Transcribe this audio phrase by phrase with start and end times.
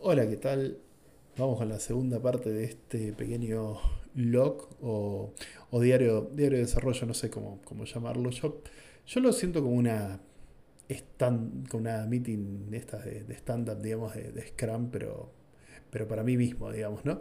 [0.00, 0.78] Hola, ¿qué tal?
[1.36, 3.78] Vamos con la segunda parte de este pequeño
[4.14, 5.32] log o,
[5.72, 8.30] diario, diario de desarrollo, no sé cómo, cómo llamarlo.
[8.30, 8.62] Yo,
[9.06, 10.20] yo lo siento como una,
[10.88, 15.32] stand, como una meeting esta de, de stand-up, digamos, de, Scrum, pero,
[15.90, 17.20] pero para mí mismo, digamos, ¿no?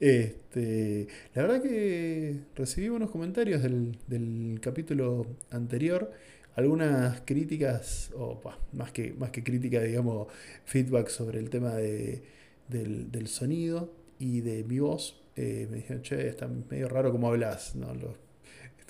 [0.00, 6.10] Este, la verdad que recibí unos comentarios del, del capítulo anterior
[6.56, 8.40] algunas críticas, o
[8.72, 10.28] más, que, más que críticas, digamos,
[10.64, 12.22] feedback sobre el tema de,
[12.68, 15.22] del, sonido y de mi voz.
[15.36, 17.76] Eh, me dijeron, che, está medio raro como hablas.
[17.76, 17.92] ¿no?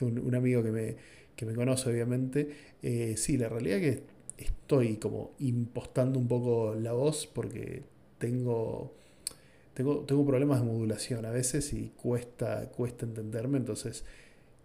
[0.01, 0.97] un, amigo que me,
[1.35, 2.49] que me conoce, obviamente.
[2.83, 4.03] Eh, sí, la realidad es que
[4.39, 7.83] estoy como impostando un poco la voz porque
[8.19, 8.95] tengo,
[9.75, 13.59] tengo, tengo problemas de modulación a veces y cuesta, cuesta entenderme.
[13.59, 14.05] Entonces,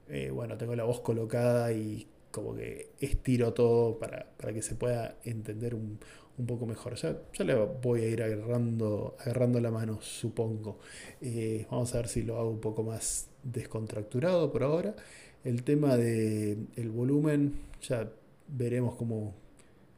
[0.07, 5.17] eh, bueno, tengo la voz colocada y como que estiro todo para, que se pueda
[5.23, 5.99] entender un,
[6.47, 6.95] poco mejor.
[6.95, 10.79] Ya, ya, le voy a ir agarrando, agarrando la mano, supongo.
[11.21, 14.95] Eh, vamos a ver si lo hago un poco más descontracturado por ahora.
[15.43, 18.11] El tema del el volumen, ya
[18.47, 19.35] veremos cómo,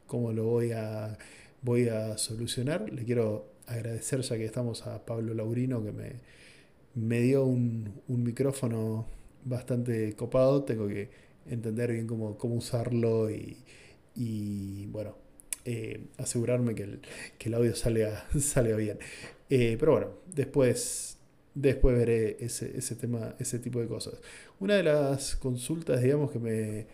[0.06, 1.16] cómo lo voy a,
[1.62, 2.92] voy a solucionar.
[2.92, 6.12] Le quiero agradecer ya que estamos a Pablo Laurino que me,
[6.94, 9.06] me dio un, un micrófono
[9.44, 10.64] bastante copado.
[10.64, 15.16] Tengo que entender bien cómo, cómo usarlo y, bueno,
[15.64, 17.00] eh, asegurarme que el,
[17.38, 18.98] que el, audio salga, salga bien.
[19.50, 21.18] Eh, pero bueno, después,
[21.54, 24.14] después veré ese, ese, tema, ese tipo de cosas.
[24.60, 26.86] Una de las consultas, digamos, que me,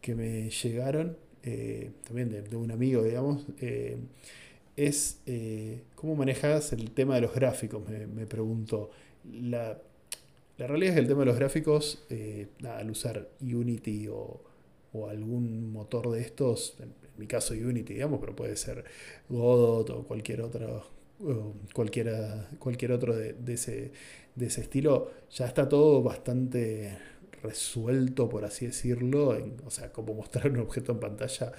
[0.00, 3.44] que me llegaron, eh, también de, un amigo, digamos,
[4.76, 5.18] es
[5.94, 8.90] cómo manejas el tema de los gráficos, me, me preguntó.
[9.24, 9.78] La,
[10.62, 14.40] la realidad es que el tema de los gráficos, eh, al usar Unity o,
[15.10, 18.84] algún motor de estos, en, mi caso Unity, digamos, pero puede ser
[19.28, 20.86] Godot o cualquier otro,
[21.74, 23.90] cualquiera, cualquier otro de, ese,
[24.36, 26.96] de ese estilo, ya está todo bastante
[27.42, 29.36] resuelto, por así decirlo,
[29.66, 31.50] o sea, como mostrar un objeto en pantalla.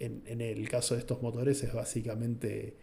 [0.00, 2.74] En el caso de estos motores es básicamente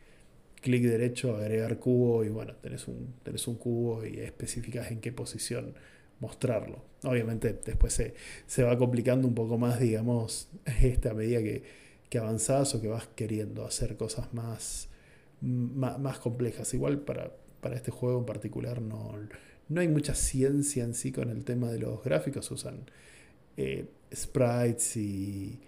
[0.60, 5.12] clic derecho, agregar cubo y bueno, tenés un, tenés un cubo y especificas en qué
[5.12, 5.74] posición
[6.20, 6.84] mostrarlo.
[7.04, 8.14] Obviamente después se,
[8.46, 10.50] se va complicando un poco más, digamos,
[10.82, 11.64] esta medida que,
[12.10, 14.90] que avanzás o que vas queriendo hacer cosas más,
[15.42, 16.74] más, complejas.
[16.74, 17.32] Igual para,
[17.62, 19.16] para, este juego en particular no,
[19.70, 22.90] no hay mucha ciencia en sí con el tema de los gráficos, usan
[23.58, 25.60] eh, sprites y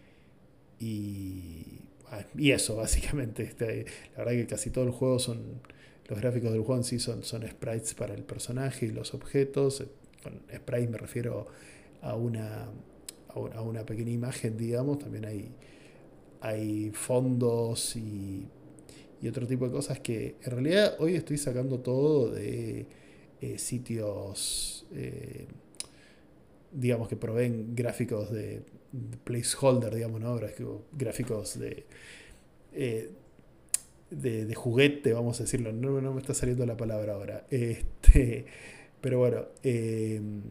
[2.38, 3.44] y eso, básicamente.
[3.44, 3.86] Este,
[4.16, 5.62] la verdad que casi todo el juego son.
[6.08, 9.86] Los gráficos del juego en sí son, son sprites para el personaje y los objetos.
[10.22, 11.48] Con sprites me refiero
[12.02, 12.68] a una,
[13.30, 15.00] a una pequeña imagen, digamos.
[15.00, 15.52] También hay,
[16.42, 18.46] hay fondos y,
[19.22, 22.88] y otro tipo de cosas que en realidad hoy estoy sacando todo de
[23.40, 24.86] eh, sitios.
[24.94, 25.48] Eh,
[26.74, 28.64] digamos que proveen gráficos de,
[29.24, 30.40] placeholder, digamos, ¿no?
[30.92, 31.86] Gráficos de,
[32.74, 33.10] eh,
[34.10, 35.72] de, de, juguete, vamos a decirlo.
[35.72, 37.46] No, no, me está saliendo la palabra ahora.
[37.52, 38.46] Este,
[39.02, 40.42] pero bueno, em,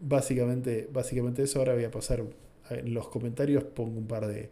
[0.00, 1.58] básicamente, básicamente eso.
[1.58, 2.22] Ahora voy a pasar
[2.70, 4.50] en los comentarios, pongo un par de,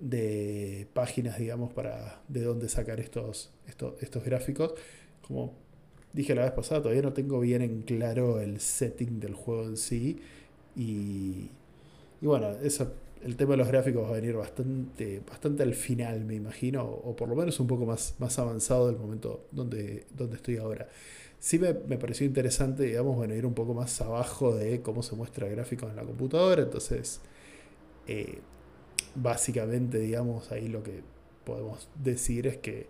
[0.00, 4.74] de páginas, digamos, para de dónde sacar estos, estos, estos gráficos.
[5.22, 5.54] Como
[6.12, 9.76] dije la vez pasada, todavía no tengo bien en claro el setting del juego en
[9.76, 10.20] sí.
[10.76, 11.50] Y,
[12.22, 12.50] y bueno,
[13.24, 17.16] el tema de los gráficos va a venir bastante, bastante al final, me imagino, o
[17.16, 20.88] por lo menos un poco más, más avanzado del momento donde, donde estoy ahora.
[21.40, 25.48] Sí me, pareció interesante, digamos, bueno, ir un poco más abajo de cómo se muestra
[25.48, 26.62] gráficos en la computadora.
[26.62, 27.20] Entonces,
[28.06, 28.38] eh,
[29.16, 31.00] básicamente, digamos, ahí lo que
[31.44, 32.86] podemos decir es que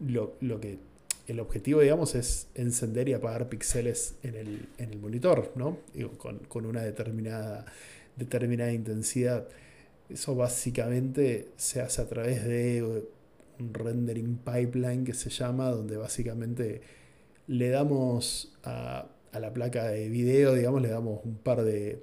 [0.00, 0.78] lo, que
[1.26, 5.76] el objetivo, digamos, es encender y apagar píxeles en el, en el monitor, ¿no?
[6.16, 7.66] con, con, una determinada
[8.16, 9.48] determinada intensidad.
[10.08, 12.82] Eso básicamente se hace a través de
[13.58, 16.80] un rendering pipeline que se llama, donde básicamente
[17.46, 22.02] le damos a, la placa de video, digamos, le damos un par de,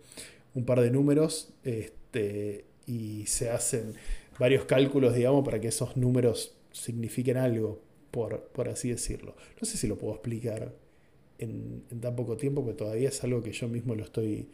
[0.54, 3.94] un par de números este, y se hacen
[4.38, 7.82] varios cálculos, digamos, para que esos números signifiquen algo,
[8.12, 9.36] por, por así decirlo.
[9.60, 10.74] No sé si lo puedo explicar
[11.40, 14.50] en, en tan poco tiempo, pero todavía es algo que yo mismo lo estoy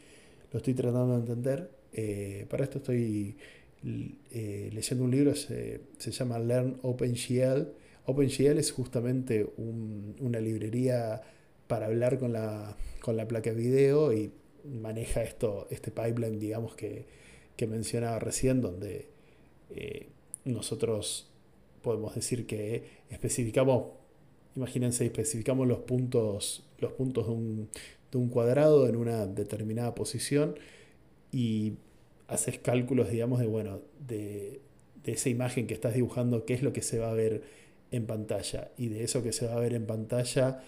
[0.51, 1.71] lo estoy tratando de entender.
[1.93, 3.37] Eh, para esto estoy
[3.83, 7.67] eh, leyendo un libro, se, se, llama Learn OpenGL.
[8.05, 11.21] OpenGL es justamente una librería
[11.67, 14.31] para hablar con la, con la placa de video y
[14.65, 17.05] maneja esto, este pipeline, digamos, que,
[17.55, 19.09] que mencionaba recién, donde
[19.69, 20.07] eh,
[20.45, 21.29] nosotros
[21.81, 23.91] podemos decir que especificamos,
[24.55, 27.69] imagínense, especificamos los puntos, los puntos de un,
[28.11, 30.55] de un cuadrado en una determinada posición
[31.31, 31.73] y
[32.27, 34.61] haces cálculos, digamos, de, bueno, de,
[35.03, 37.43] de esa imagen que estás dibujando, qué es lo que se va a ver
[37.91, 40.61] en pantalla y de eso que se va a ver en pantalla,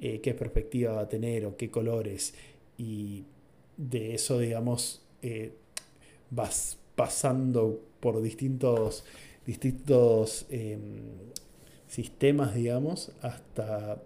[0.00, 2.34] eh, qué perspectiva va a tener o qué colores.
[2.78, 3.24] Y
[3.76, 5.52] de eso, digamos, eh,
[6.30, 9.04] vas pasando por distintos,
[9.46, 10.80] distintos em,
[11.88, 14.02] sistemas, digamos, hasta,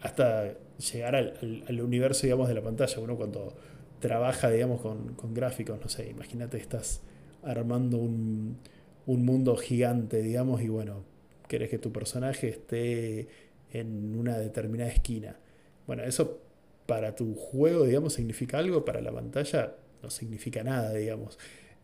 [0.00, 0.54] hasta
[0.92, 3.00] llegar al, universo, digamos, de la pantalla.
[3.00, 3.54] Uno cuando
[4.00, 7.00] trabaja, digamos, con, con gráficos, no sé, imagínate, estás
[7.42, 8.58] armando un,
[9.06, 11.04] un mundo gigante, digamos, y bueno,
[11.48, 13.28] querés que tu personaje esté
[13.72, 15.36] en una determinada esquina.
[15.86, 16.40] Bueno, eso
[16.86, 21.38] para tu juego, digamos, significa algo, para la pantalla no significa nada, digamos.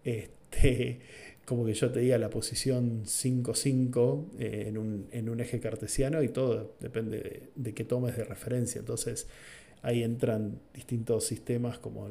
[0.04, 1.00] Este,
[1.48, 6.74] como que yo te diga la posición 5-5 eh, en, un, eje cartesiano y todo
[6.78, 8.80] depende de, qué tomes de referencia.
[8.80, 9.26] Entonces
[9.80, 12.10] ahí entran distintos sistemas como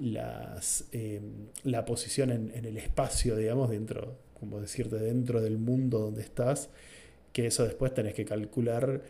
[0.00, 6.00] las, em, la posición en, en, el espacio, digamos, dentro, como decirte, dentro del mundo
[6.00, 6.70] donde estás,
[7.32, 9.00] que eso después tenés que calcular,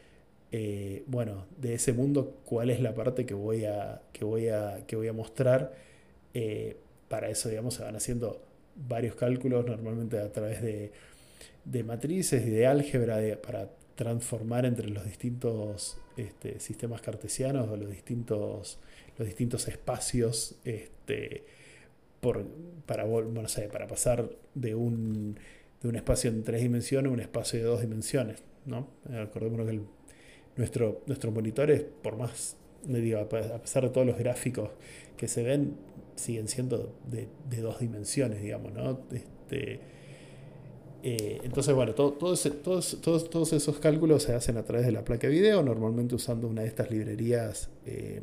[0.53, 4.85] eh, bueno, de ese mundo, cuál es la parte que voy a, que voy a,
[4.87, 5.73] que voy a mostrar.
[6.35, 6.77] Eh,
[7.09, 8.50] para eso, digamos, se van haciendo
[8.88, 10.93] varios cálculos, normalmente a través de,
[11.65, 17.91] de matrices y de álgebra, para transformar entre los distintos este, sistemas cartesianos o los
[17.91, 18.79] distintos,
[19.19, 20.56] los distintos espacios.
[20.65, 21.44] Este,
[22.21, 22.47] por,
[22.87, 23.43] para, bueno,
[23.73, 25.38] para pasar de un,
[25.82, 28.43] de un espacio en tres dimensiones a un espacio de dos dimensiones.
[28.67, 28.88] ¿no?
[29.19, 29.81] Acordémonos que
[30.56, 32.56] nuestro, nuestros monitores, por más,
[33.19, 34.71] a pesar de todos los gráficos
[35.17, 35.75] que se ven,
[36.17, 38.73] siguen siendo de, de dos dimensiones, digamos.
[38.73, 39.00] ¿no?
[39.12, 39.81] Este,
[41.03, 43.00] eh, entonces, bueno, todo, todos, todos,
[43.31, 46.62] todos, esos cálculos se hacen a través de la placa de video, normalmente usando una
[46.62, 47.71] de estas librerías.
[47.87, 48.21] Eh,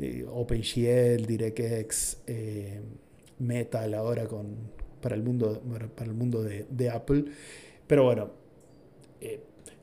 [0.00, 2.18] eh, OpenGL, DirectX,
[3.38, 4.56] Metal ahora con,
[5.00, 5.62] para el mundo,
[5.94, 7.24] para el mundo de, Apple.
[7.86, 8.30] Pero bueno,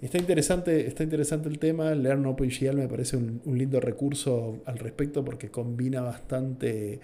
[0.01, 1.93] está, interesante, está interesante el tema.
[1.95, 6.99] Learn OpenGL me parece un, lindo recurso al respecto porque combina bastante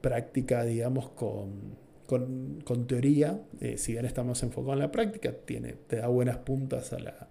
[0.00, 1.76] práctica, digamos, con,
[2.06, 3.40] con, teoría.
[3.76, 7.28] si bien estamos enfocados en la práctica, tiene, te da buenas puntas a la,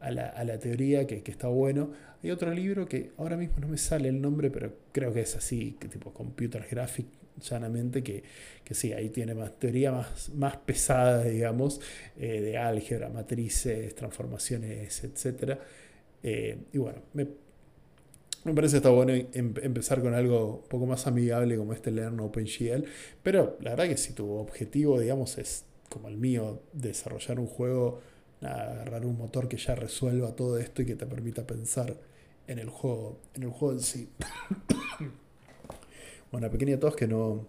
[0.00, 1.90] a la, teoría, que, está bueno.
[2.22, 5.36] Hay otro libro que ahora mismo no me sale el nombre, pero creo que es
[5.36, 7.06] así, que tipo Computer Graphic,
[7.40, 8.22] llanamente, que,
[8.64, 11.80] que sí, ahí tiene más teoría más, más pesada, digamos,
[12.18, 15.58] eh, de álgebra, matrices, transformaciones, etc.
[16.22, 17.26] Eh, y bueno, me,
[18.44, 21.90] me parece que está bueno em, empezar con algo un poco más amigable como este
[21.90, 22.84] Learn OpenGL,
[23.22, 28.00] pero la verdad que si tu objetivo, digamos, es como el mío, desarrollar un juego
[28.48, 31.96] agarrar un motor que ya resuelva todo esto y que te permita pensar
[32.46, 34.08] en el juego en, el juego en sí.
[36.32, 37.46] Bueno, pequeña tos que no,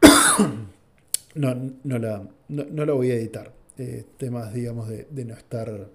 [1.34, 3.52] no, no, la, no, voy a editar.
[3.78, 5.88] Eh, temas, digamos, de, no estar...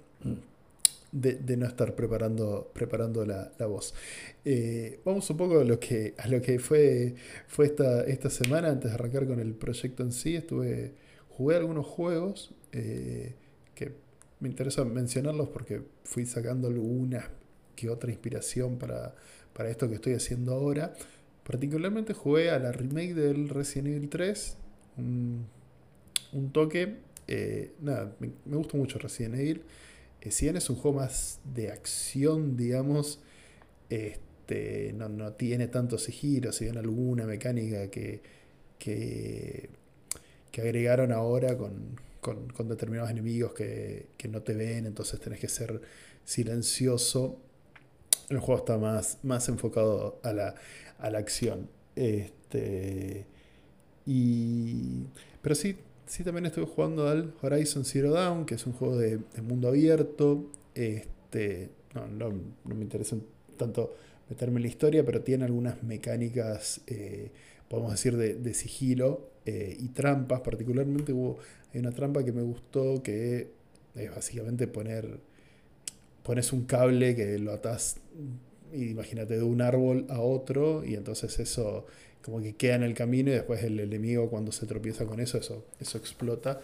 [1.11, 3.93] De, no estar preparando, preparando la, voz.
[4.45, 7.15] Eh, vamos un poco a lo que, a lo que fue,
[7.47, 8.69] fue esta, esta semana.
[8.69, 10.93] Antes de arrancar con el proyecto en sí, estuve
[11.37, 12.51] jugué algunos juegos.
[12.71, 13.33] Eh,
[13.75, 13.93] que
[14.39, 17.29] me interesa mencionarlos porque fui sacando alguna
[17.75, 19.13] que otra inspiración para,
[19.69, 20.93] esto que estoy haciendo ahora.
[21.47, 24.57] Particularmente jugué a la remake del Resident Evil 3,
[24.97, 25.47] un,
[26.51, 26.97] toque.
[27.27, 29.61] Eh, nada, me, gusta mucho Resident Evil.
[30.21, 33.21] Eh, si bien es un juego más de acción, digamos,
[33.89, 38.21] este, no, tiene tantos giros, si bien alguna mecánica que,
[38.77, 39.69] que,
[40.51, 41.95] que agregaron ahora con,
[42.53, 45.81] con, determinados enemigos que, no te ven, entonces tenés que ser
[46.25, 47.39] silencioso.
[48.29, 50.55] El juego está más, más enfocado a la,
[51.17, 51.69] acción.
[51.95, 53.25] Este,
[54.05, 55.05] y,
[55.41, 59.19] pero sí, sí también estoy jugando al Horizon Zero Dawn, que es un juego de,
[59.41, 60.51] mundo abierto.
[60.75, 62.31] Este, no,
[62.65, 63.15] me interesa
[63.57, 63.95] tanto
[64.29, 67.31] meterme en la historia, pero tiene algunas mecánicas, eh,
[67.69, 70.41] podemos decir, de, sigilo eh, y trampas.
[70.41, 71.39] Particularmente hubo
[71.73, 73.51] hay una trampa que me gustó que
[73.95, 75.19] es básicamente poner.
[76.27, 77.95] Pones un cable que lo atás,
[78.73, 81.85] imagínate, de un árbol a otro, y entonces eso
[82.21, 85.37] como que queda en el camino y después el enemigo cuando se tropieza con eso,
[85.37, 86.59] eso, eso explota.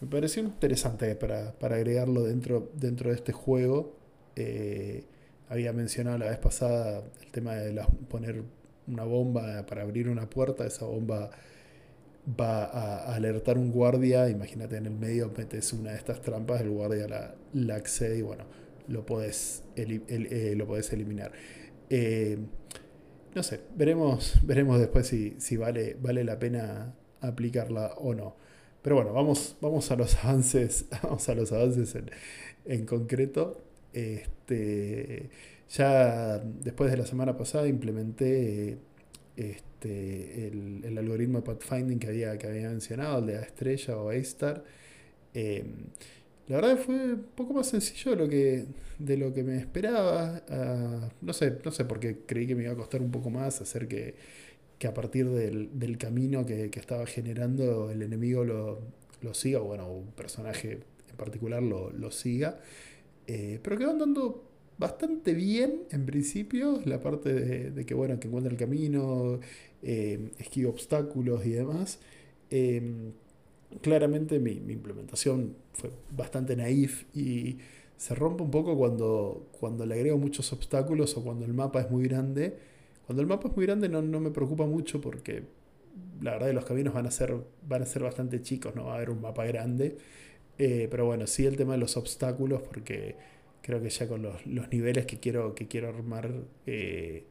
[0.00, 3.94] Me pareció interesante para, agregarlo dentro, dentro de este juego.
[4.34, 5.04] Eh,
[5.48, 8.42] había mencionado la vez pasada el tema de poner
[8.88, 11.30] una bomba para abrir una puerta, esa bomba
[12.38, 16.70] va a alertar un guardia, imagínate en el medio metes una de estas trampas, el
[16.70, 18.44] guardia la, la accede y bueno,
[18.88, 21.32] lo podés, eh, lo eliminar.
[21.90, 22.38] Eh,
[23.34, 28.36] no sé, veremos, veremos después si, si, vale, vale la pena aplicarla o no.
[28.82, 32.10] Pero bueno, vamos, vamos a los avances, vamos a los avances en,
[32.64, 33.62] en concreto.
[33.92, 35.30] Este,
[35.68, 38.78] ya después de la semana pasada implementé
[39.36, 44.64] este, el, algoritmo de pathfinding que había, que había mencionado, el de A estrella o.
[45.34, 45.86] Em,
[46.48, 48.66] la verdad fue un poco más sencillo de lo que,
[48.98, 50.42] de lo que me esperaba.
[50.48, 53.30] Ah, no sé, no sé por qué creí que me iba a costar un poco
[53.30, 54.14] más hacer que,
[54.78, 58.80] que a partir del, camino que, estaba generando el enemigo lo,
[59.22, 62.60] lo siga, bueno, un personaje en particular lo, lo siga.
[63.26, 64.44] Eh, pero quedó andando
[64.78, 69.40] bastante bien en principio, la parte de, que bueno, que encuentra el camino,
[69.82, 71.98] eh, esquiva obstáculos y demás.
[72.50, 73.12] Em,
[73.80, 77.58] claramente mi, implementación fue bastante naif y
[77.96, 81.90] se rompe un poco cuando, cuando le agrego muchos obstáculos o cuando el mapa es
[81.90, 82.56] muy grande.
[83.06, 85.44] Cuando el mapa es muy grande no, me preocupa mucho porque
[86.20, 87.34] la verdad que los caminos van a ser,
[87.66, 89.96] van a ser bastante chicos, no va a haber un mapa grande.
[90.58, 93.16] Eh, pero bueno, sí el tema de los obstáculos porque
[93.62, 96.32] creo que ya con los, niveles que quiero, que quiero armar,
[96.66, 97.24] eh,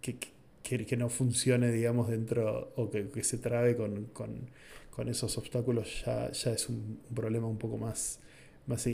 [0.00, 0.18] que,
[0.96, 4.50] no funcione, digamos, dentro o que, se trabe con,
[5.08, 8.20] esos obstáculos ya, ya es un, problema un poco más,
[8.66, 8.88] más,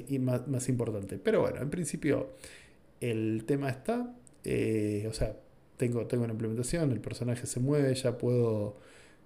[0.48, 1.18] más, importante.
[1.18, 2.30] Pero bueno, en principio
[3.00, 4.14] el tema está,
[4.44, 5.36] eh, o sea,
[5.76, 8.76] tengo, tengo una implementación, el personaje se mueve, ya puedo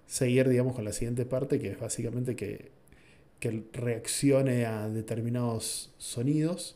[0.05, 2.71] seguir, digamos, con la siguiente parte, que es básicamente que
[3.39, 6.75] que reaccione a determinados sonidos.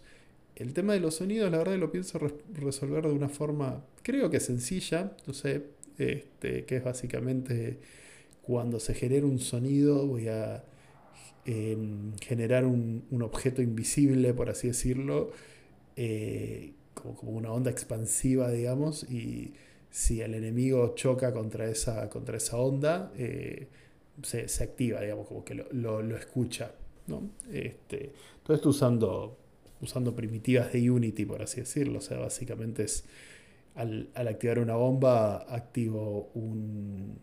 [0.55, 2.19] El tema de los sonidos, la verdad, lo pienso
[2.53, 5.63] resolver de una forma, creo que sencilla, no sé,
[5.97, 7.79] este, que es básicamente
[8.41, 10.63] cuando se genera un sonido, voy a
[11.45, 15.31] em, generar un, objeto invisible, por así decirlo,
[15.95, 19.53] eh, como, una onda expansiva, digamos, y
[19.89, 23.67] si el enemigo choca contra esa, contra esa onda, eh,
[24.23, 26.73] se, activa, digamos, como que lo, escucha.
[27.07, 27.29] ¿no?
[27.51, 28.11] Este,
[28.49, 29.37] esto usando,
[29.81, 31.99] usando primitivas de Unity, por así decirlo.
[31.99, 33.05] O sea, básicamente es
[33.75, 37.17] al, activar una bomba, activo un,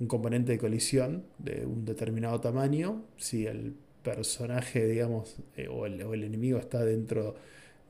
[0.00, 3.02] un, componente de colisión de un determinado tamaño.
[3.16, 7.34] Si el personaje, digamos, eh, o, el, enemigo está dentro,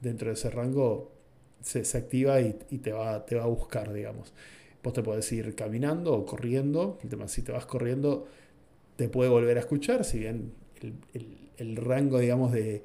[0.01, 1.13] dentro de ese rango,
[1.61, 4.33] se, se activa y, y, te, va, te va a buscar, digamos.
[4.83, 6.99] Vos te podés ir caminando o corriendo.
[7.03, 8.27] El si te vas corriendo,
[8.97, 10.53] te puede volver a escuchar, si bien
[11.57, 12.83] el, rango, digamos, de,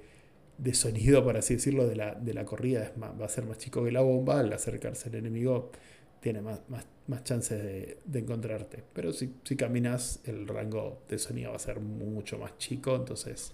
[0.73, 3.91] sonido, por así decirlo, de la, de la corrida va a ser más chico que
[3.91, 4.39] la bomba.
[4.39, 5.71] Al acercarse al enemigo,
[6.19, 8.83] tiene más, más, chances de, encontrarte.
[8.93, 12.95] Pero si, si caminas, el rango de sonido va a ser mucho más chico.
[12.95, 13.53] Entonces,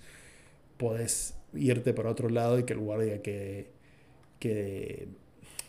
[0.78, 3.68] podés irte por otro lado y que el guardia quede,
[4.40, 5.08] quede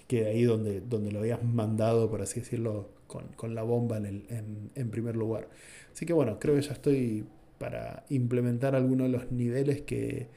[0.07, 4.71] que ahí donde, donde lo habías mandado, por así decirlo, con, la bomba en, el,
[4.75, 5.49] en, primer lugar.
[5.93, 7.25] Así que bueno, creo que ya estoy
[7.59, 10.29] para implementar algunos de los niveles que,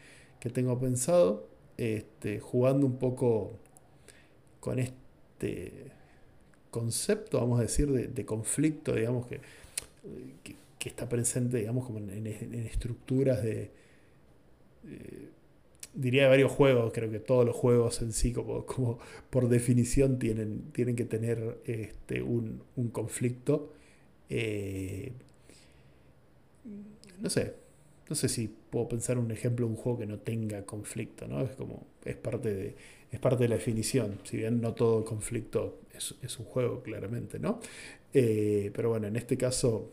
[0.51, 3.51] tengo pensado, este, jugando un poco
[4.59, 5.91] con este
[6.71, 9.41] concepto, vamos a decir, de, conflicto, digamos, que,
[10.43, 13.71] que, está presente, digamos, como en, estructuras de
[15.97, 20.19] diría de varios juegos, creo que todos los juegos en sí, como, como por definición,
[20.19, 23.73] tienen, tienen que tener este, un, conflicto.
[24.29, 25.11] Eh,
[27.19, 27.55] no sé,
[28.09, 31.41] no sé si puedo pensar un ejemplo un juego que no tenga conflicto, ¿no?
[31.41, 32.75] Es como, es parte de,
[33.11, 37.59] es parte de la definición, si bien no todo conflicto es, un juego, claramente, ¿no?
[38.13, 39.91] Eh, pero bueno, en este caso,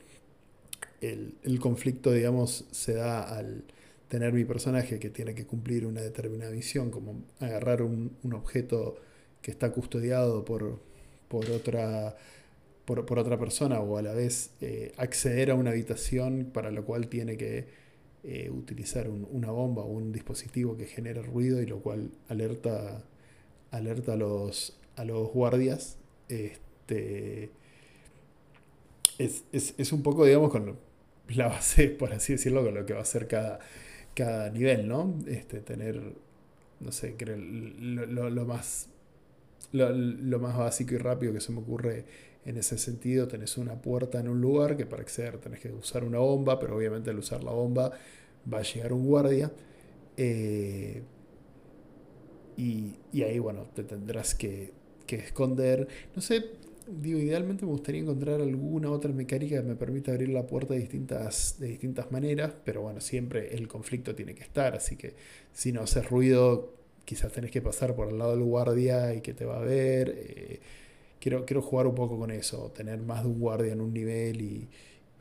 [1.00, 3.64] el, el conflicto, digamos, se da al
[4.08, 8.96] tener mi personaje que tiene que cumplir una determinada misión, como agarrar un, objeto
[9.42, 10.78] que está custodiado por,
[11.26, 12.16] por otra,
[12.84, 17.08] por, otra persona o a la vez eh, acceder a una habitación para lo cual
[17.08, 17.66] tiene que
[18.24, 23.04] eh, utilizar una bomba o un dispositivo que genera ruido y lo cual alerta,
[23.70, 25.98] alerta a, los, a los guardias.
[26.28, 27.50] Este,
[29.18, 30.76] es, es un poco, digamos, con
[31.28, 33.60] la base, por así decirlo, con lo que va a ser cada,
[34.14, 35.14] cada nivel, ¿no?
[35.26, 36.00] Este, tener,
[36.80, 38.88] no sé, creo, lo, más,
[39.72, 42.04] lo, más básico y rápido que se me ocurre
[42.44, 46.04] en ese sentido, tenés una puerta en un lugar que para acceder tenés que usar
[46.04, 47.92] una bomba, pero obviamente al usar la bomba
[48.52, 49.50] va a llegar un guardia.
[50.16, 51.02] Eh,
[52.56, 54.72] y, ahí, bueno, te tendrás que,
[55.06, 55.88] que, esconder.
[56.14, 56.44] No sé,
[56.86, 60.80] digo, idealmente me gustaría encontrar alguna otra mecánica que me permita abrir la puerta de
[60.80, 65.14] distintas, de distintas maneras, pero bueno, siempre el conflicto tiene que estar, así que
[65.52, 66.74] si no haces ruido,
[67.04, 70.14] quizás tenés que pasar por el lado del guardia y que te va a ver.
[70.16, 70.60] Eh,
[71.24, 74.42] quiero, quiero jugar un poco con eso, tener más de un guardia en un nivel
[74.42, 74.68] y,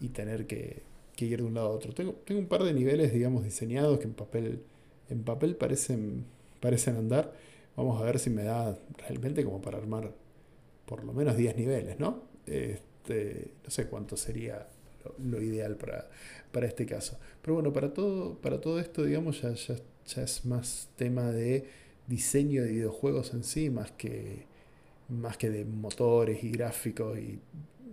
[0.02, 0.84] y tener que,
[1.18, 1.94] ir de un lado a otro.
[1.94, 4.64] Tengo, tengo un par de niveles, digamos, diseñados que en papel,
[5.08, 6.26] en papel parecen,
[6.60, 7.32] parecen andar.
[7.78, 10.14] Vamos a ver si me da realmente como para armar
[10.86, 12.24] por lo menos 10 niveles, ¿no?
[12.48, 14.68] Este, no sé cuánto sería
[15.24, 16.10] lo, ideal para,
[16.52, 17.18] para, este caso.
[17.42, 21.66] Pero bueno, para todo, para todo esto, digamos, ya, ya, ya, es más tema de
[22.08, 24.52] diseño de videojuegos en sí, más que,
[25.10, 27.40] más que de motores y gráficos y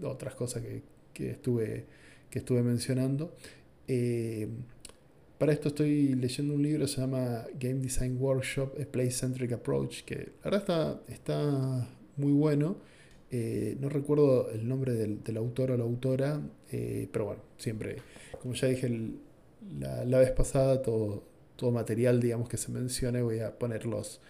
[0.02, 1.86] otras cosas que, que estuve,
[2.30, 3.34] que estuve mencionando.
[3.88, 4.48] Eh,
[5.38, 9.52] para esto estoy leyendo un libro que se llama Game Design Workshop, a Play Centric
[9.52, 12.76] Approach, que la verdad está, está muy bueno.
[13.30, 16.40] Eh, no recuerdo el nombre del, autor o la autora,
[16.70, 17.96] eh, pero bueno, siempre,
[18.42, 18.90] como ya dije
[19.78, 21.22] la, vez pasada, todo,
[21.56, 24.20] todo material digamos que se mencione, voy a poner los,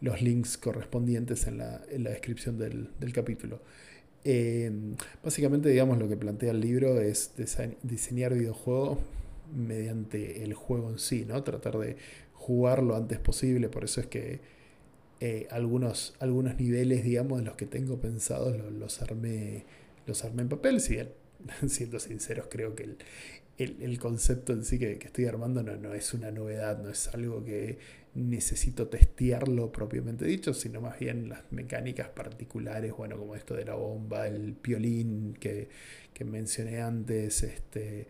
[0.00, 3.60] los links correspondientes en la, descripción del, capítulo.
[4.24, 4.70] Eh,
[5.22, 7.32] básicamente, digamos, lo que plantea el libro es
[7.82, 8.98] diseñar videojuegos
[9.54, 11.42] mediante el juego en sí, ¿no?
[11.42, 11.96] Tratar de
[12.34, 14.40] jugar lo antes posible, por eso es que
[15.20, 19.64] eh, algunos, algunos niveles, digamos, de los que tengo pensados los, armé,
[20.06, 20.80] los armé en papel.
[20.80, 20.98] Si
[21.68, 22.98] siendo sinceros, creo que el,
[23.98, 27.78] concepto en sí que, estoy armando no, no, es una novedad, no es algo que
[28.14, 33.74] necesito testearlo propiamente dicho, sino más bien las mecánicas particulares, bueno, como esto de la
[33.74, 35.68] bomba, el piolín que,
[36.12, 38.08] que mencioné antes, este,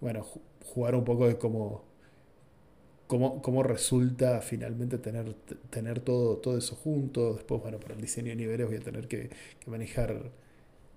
[0.00, 0.24] bueno,
[0.64, 1.84] jugar un poco de cómo
[3.06, 5.34] cómo, resulta finalmente tener,
[5.70, 7.34] tener todo, todo eso junto.
[7.34, 9.30] Después, bueno, para el diseño de niveles voy a tener que,
[9.66, 10.32] manejar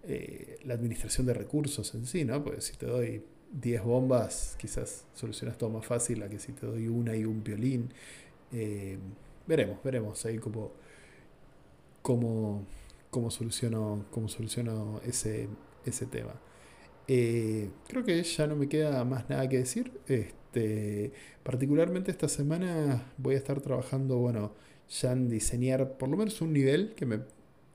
[0.03, 2.43] eh, la administración de recursos en sí, ¿no?
[2.43, 6.65] Porque si te doy 10 bombas, quizás solucionas todo más fácil a que si te
[6.65, 7.89] doy una y un violín.
[8.51, 8.97] Eh,
[9.47, 10.71] veremos, veremos ahí cómo,
[12.01, 12.65] cómo,
[13.09, 15.47] cómo soluciono, cómo soluciono ese,
[15.85, 16.33] ese tema.
[17.07, 19.91] Eh, creo que ya no me queda más nada que decir.
[20.07, 21.11] Este,
[21.43, 24.53] particularmente esta semana voy a estar trabajando, bueno,
[24.89, 27.21] ya en diseñar por lo menos un nivel que me,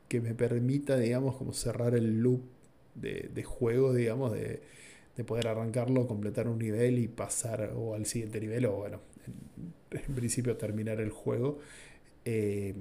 [0.09, 2.42] que me permita, digamos, como cerrar el loop
[2.94, 4.62] de, juego, digamos, de,
[5.22, 9.00] poder arrancarlo, completar un nivel y pasar o al siguiente nivel o, bueno,
[9.92, 11.61] en, principio terminar el juego.
[12.24, 12.74] Eh,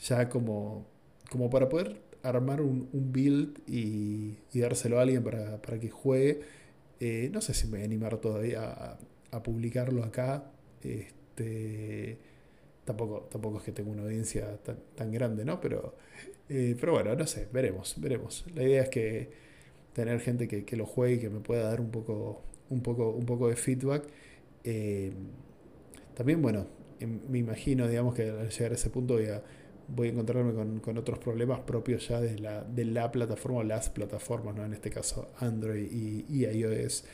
[0.00, 0.86] ya como,
[1.30, 6.40] como para poder armar un, build y, dárselo a alguien para, que juegue.
[7.00, 8.98] Eh, no sé si me voy a animar todavía
[9.30, 10.50] a, publicarlo acá.
[10.82, 12.18] Este,
[12.84, 14.58] tampoco, tampoco es que tenga una audiencia
[14.96, 15.60] tan, grande, ¿no?
[15.60, 15.96] Pero,
[16.48, 18.44] eh, pero bueno, no sé, veremos, veremos.
[18.54, 19.47] La idea es que
[20.02, 23.26] tener gente que, lo juegue y que me pueda dar un poco, un poco, un
[23.26, 24.04] poco de feedback.
[24.64, 25.12] Eh,
[26.14, 26.66] también, bueno,
[27.00, 29.42] em, me imagino, digamos, que al llegar a ese punto voy a
[29.88, 33.88] voy a encontrarme con, otros problemas propios ya de la, de la plataforma o las
[33.90, 34.64] plataformas, ¿no?
[34.64, 37.04] en este caso Android y, iOS,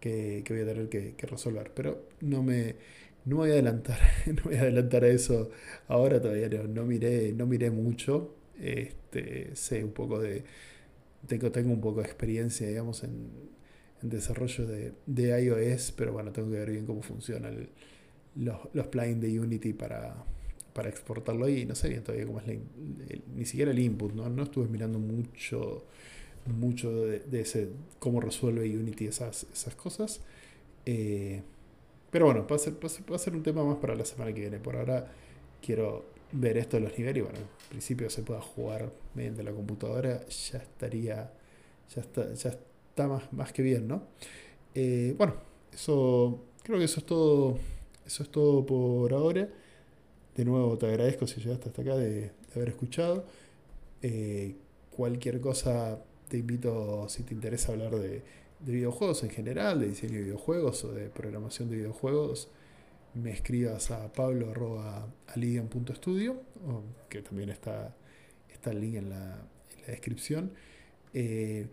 [0.00, 1.70] que, voy a tener que, resolver.
[1.74, 2.76] Pero no me,
[3.24, 5.50] no voy a adelantar, no voy a adelantar a eso
[5.88, 8.34] ahora todavía, no, miré, no miré mucho.
[8.60, 10.44] Este, sé un poco de.
[11.26, 13.28] Tengo, tengo un poco de experiencia, digamos, en,
[14.02, 17.68] en desarrollo de, de, iOS, pero bueno, tengo que ver bien cómo funcionan
[18.36, 20.24] los, los plugins de Unity para,
[20.74, 21.64] para exportarlo ahí.
[21.64, 22.54] No sé bien todavía cómo es la,
[23.34, 24.28] ni siquiera el input, ¿no?
[24.28, 25.84] No estuve mirando mucho,
[26.46, 30.20] mucho de, ese, cómo resuelve Unity esas, esas cosas.
[30.84, 31.40] Eh,
[32.10, 34.40] pero bueno, va a, ser, va a, ser, un tema más para la semana que
[34.40, 34.58] viene.
[34.58, 35.10] Por ahora
[35.62, 36.04] quiero
[36.34, 40.26] ver esto de los niveles y bueno, en principio se pueda jugar mediante la computadora,
[40.26, 41.32] ya estaría,
[41.94, 44.02] ya está, ya está más, más que bien, ¿no?
[44.74, 45.34] Eh, bueno,
[45.72, 47.58] eso, creo que eso es todo,
[48.04, 49.48] eso es todo por ahora.
[50.36, 53.24] De nuevo te agradezco si llegaste hasta acá de, haber escuchado.
[54.02, 54.56] Eh,
[54.90, 58.22] cualquier cosa te invito, si te interesa hablar de,
[58.60, 62.48] videojuegos en general, de diseño de videojuegos o de programación de videojuegos,
[63.14, 66.42] me escribas a pablo.alidian.studio,
[67.08, 67.96] que también está,
[68.52, 69.46] está el link en la,
[69.86, 70.50] descripción.
[71.12, 71.68] Eh,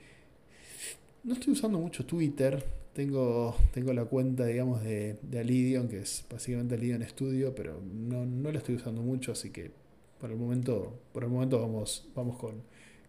[1.23, 6.25] no estoy usando mucho Twitter, tengo, tengo la cuenta, digamos, de, de Alidion, que es
[6.29, 9.71] básicamente Alidion Studio, pero no, no la estoy usando mucho, así que
[10.19, 12.63] por el momento, por el momento vamos, vamos con,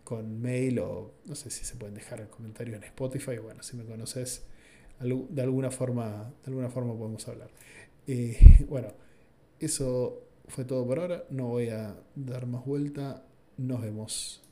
[0.04, 3.38] con mail o no sé si se pueden dejar comentarios en Spotify.
[3.38, 4.44] Bueno, si me conoces,
[5.00, 7.50] de alguna forma, de alguna forma podemos hablar.
[8.06, 8.88] Eh, bueno,
[9.60, 11.24] eso fue todo por ahora.
[11.30, 13.24] No voy a dar más vuelta.
[13.56, 14.42] Nos vemos.